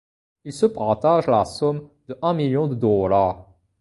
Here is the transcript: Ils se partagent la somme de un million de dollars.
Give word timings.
Ils 0.45 0.51
se 0.53 0.65
partagent 0.65 1.27
la 1.27 1.45
somme 1.45 1.87
de 2.07 2.17
un 2.23 2.33
million 2.33 2.65
de 2.67 2.73
dollars. 2.73 3.45